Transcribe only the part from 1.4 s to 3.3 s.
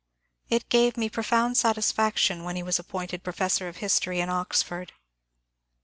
satisfaction when he was appointed